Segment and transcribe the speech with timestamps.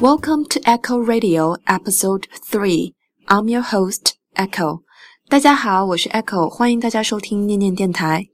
[0.00, 2.94] Welcome to Echo Radio Episode Three.
[3.28, 4.82] I'm your host Echo.
[5.28, 8.26] 大家好，我是 Echo，欢迎大家收听念念电台。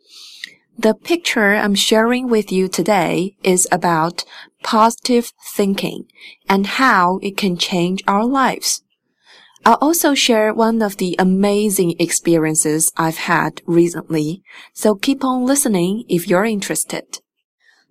[0.80, 4.24] The picture I'm sharing with you today is about
[4.62, 6.06] positive thinking
[6.46, 8.78] and how it can change our lives.
[9.62, 14.42] I'll also share one of the amazing experiences I've had recently,
[14.74, 17.20] so keep on listening if you're interested.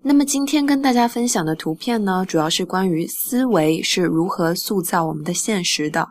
[0.04, 6.08] 那么今天跟大家分享的图片呢，主要是关于思维是如何塑造我们的现实的。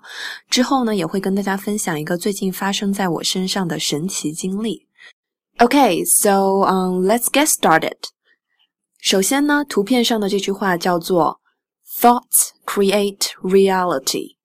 [0.50, 4.86] 之后呢，也会跟大家分享一个最近发生在我身上的神奇经历。
[5.56, 7.96] Okay, so um, let's get started.
[9.00, 11.40] 首先呢，图片上的这句话叫做
[11.98, 14.36] "Thoughts create reality."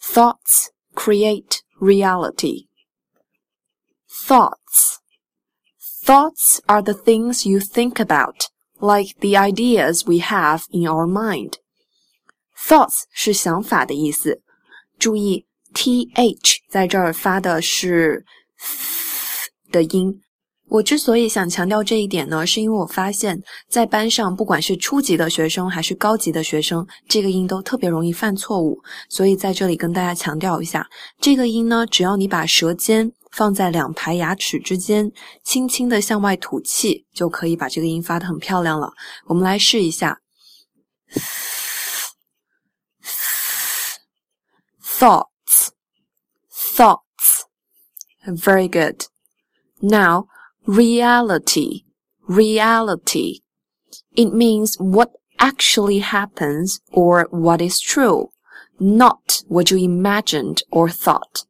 [0.00, 2.68] Thoughts create reality.
[4.08, 4.98] Thoughts.
[6.02, 8.46] Thoughts are the things you think about,
[8.78, 11.54] like the ideas we have in our mind.
[12.56, 14.42] Thoughts 是想法的意思。
[14.98, 18.24] 注意，th 在这儿发的是
[18.58, 20.20] th 的音，
[20.67, 28.81] 我之所以想强调这一点呢，是因为我发现，在班上不管是初级的学生还是高级的学生，这个音都特别容易犯错误。
[29.07, 30.87] 所以在这里跟大家强调一下，
[31.21, 35.11] 这个音呢，只要你把舌尖放在两排牙齿之间，
[35.43, 38.91] 轻轻的向外吐气，就可以把这个音发的很漂亮了。
[39.27, 40.19] 我们来试一下
[44.83, 45.69] ，thoughts,
[46.51, 47.43] thoughts,
[48.25, 49.03] very good.
[49.79, 50.27] Now.
[50.66, 51.84] reality,
[52.28, 53.40] reality.
[54.14, 58.30] It means what actually happens or what is true,
[58.78, 61.44] not what you imagined or thought.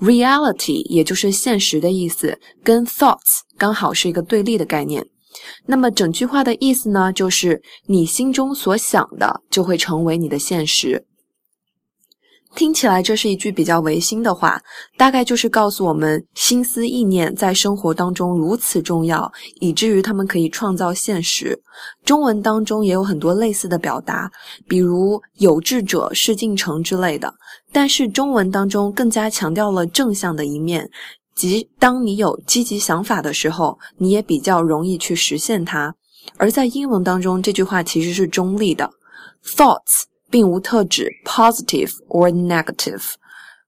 [0.00, 5.06] Reality 也就是现实的意思，跟 thoughts 刚好是一个对立的概念。
[5.66, 11.06] 那么整句话的意思呢，就是你心中所想的就会成为你的现实。
[12.55, 14.59] 听起来这是一句比较违心的话，
[14.97, 19.31] 大概就是告诉我们，心思意念在生活当中如此重要，
[19.61, 21.57] 以至于他们可以创造现实。
[22.03, 24.29] 中文当中也有很多类似的表达，
[24.67, 27.33] 比如“有志者事竟成”之类的。
[27.71, 30.89] 但是中文当中更加强调了正向的一面，
[31.35, 35.95] 即当你有积极想法的时候，你也比较容易去实现它。
[36.35, 38.89] 而在英文当中，这句话其实是中立的
[39.45, 40.08] ，thoughts。
[40.29, 43.13] 并无特指 positive or negative，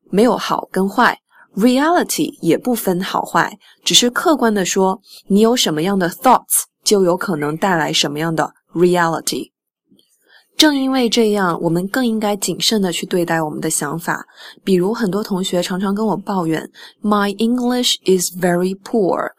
[0.09, 1.17] 没有好跟坏。
[1.55, 9.51] Reality 也不分好坏，只是客观的说，你有什么样的 thoughts，就有可能带来什么样的 reality。
[10.55, 14.25] 正因为这样，我们更应该谨慎的去对待我们的想法。
[14.63, 16.69] 比如，很多同学常常跟我抱怨
[17.01, 19.31] ，My English is very poor，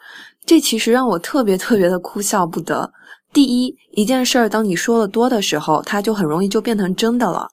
[0.44, 2.92] 这其实让我特别特别的哭笑不得。
[3.32, 7.48] 第一，一件事儿，当你说的多的时候，它就很容易就变成真的了。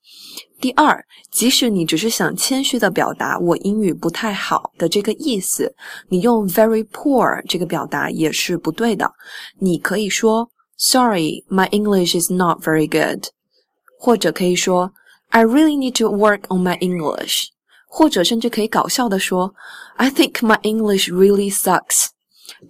[0.59, 1.01] 第二，
[1.31, 5.73] 即使你只是想谦虚的表达我英语不太好的这个意思，
[6.09, 9.09] 你用 very poor 这个表达也是不对的。
[9.57, 13.27] 你可以说 Sorry, my English is not very good，
[13.97, 14.91] 或者可以说
[15.29, 17.45] I really need to work on my English，
[17.87, 19.53] 或者甚至可以搞笑的说
[19.95, 22.07] I think my English really sucks。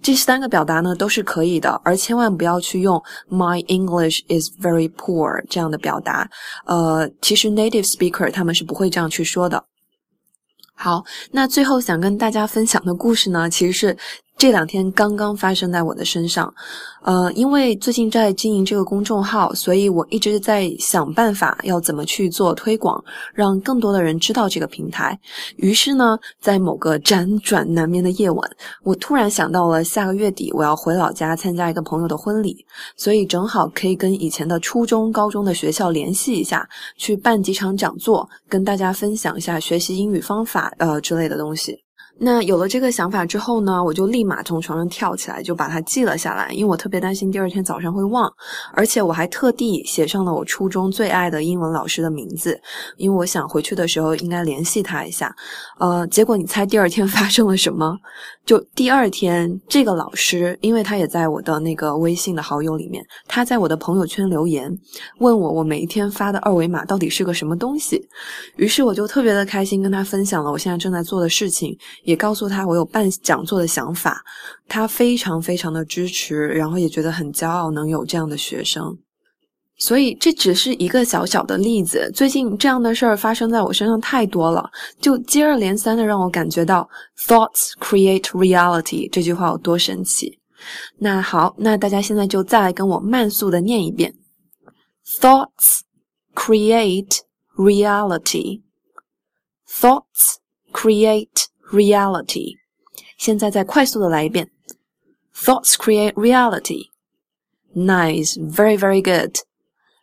[0.02, 6.28] 这三个表达呢都是可以的，而千万不要去用 My English is very poor 这样的表达。
[6.66, 9.64] 呃，其实 native speaker 他们是不会这样去说的。
[10.74, 13.96] 好，那最后想跟大家分享的故事呢，其实是。
[14.40, 16.50] 这两天刚刚发生在我的身上，
[17.02, 25.20] 呃，因为最近在经营这个公众号，所以我一直在想办法要怎么去做推广，让更多的人知道这个平台。
[25.56, 28.50] 于是呢，在某个辗转难眠的夜晚，
[28.82, 32.64] 我突然想到了下个月底我要回老家参加一个朋友的婚礼，
[32.96, 41.76] 所以正好可以跟以前的初中、高中的学校联系一下，去办几场讲座，跟大家分享一下学习英语方法呃之类的东西。
[42.22, 48.30] 那有了这个想法之后呢，我就立马从床上跳起来，就把它记了下来，因为我特别担心第二天早上会忘，
[48.74, 52.60] 而且我还特地写上了我初中最爱的英文老师的名字，
[52.98, 55.34] 因为我想回去的时候应该联系他一下。
[55.78, 57.96] 呃，结果你猜第二天 发生了什么？
[58.44, 64.70] 就第二天，这个老师，因为他也在我的那个微信的好友里面，他在我的朋友圈留言，
[65.20, 68.06] 问我我每一天发的二维码到底是个什么东西，
[68.56, 71.74] 于是我就特别的开心，跟他分享了我现在正在做的事情。
[72.10, 74.20] 也告诉他我有办讲座的想法，
[74.66, 78.98] 他非常非常的支持，然后也觉得很骄傲能有这样的学生。
[79.78, 84.68] 所以这只是一个小小的例子，最近这样的事儿发生在我身上太多了，
[85.00, 86.86] 就接二连三的让我感觉到
[87.16, 90.38] “thoughts create reality” 这句话有多神奇。
[90.98, 94.12] 那好，那大家现在就再来跟我慢速的念一遍
[95.06, 95.80] ：“thoughts
[96.34, 97.20] create
[97.56, 98.60] reality.
[99.66, 100.36] Thoughts
[100.72, 102.56] create reality.
[103.16, 104.50] 现在再快速的来一遍。
[105.34, 106.86] Thoughts create reality.
[107.74, 109.36] Nice, very very good.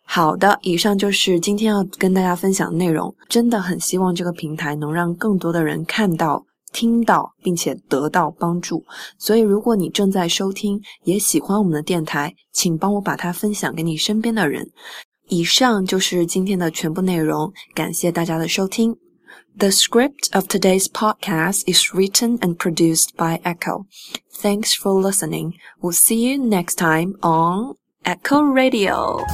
[0.03, 3.13] 好的，以上就是今天要跟大家分享的内容。
[3.27, 8.85] 真的很希望这个平台能让更多的人看到、听到，并且得到帮助。
[9.17, 14.71] 所以，如果你正在收听，也喜欢我们的电台，请帮我把它分享给你身边的人。
[15.27, 18.95] 以上就是今天的全部内容，感谢大家的收听。
[19.55, 23.87] The script of today's podcast is written and produced by Echo.
[24.31, 25.57] Thanks for listening.
[25.81, 27.75] We'll see you next time on
[28.05, 29.25] Echo Radio.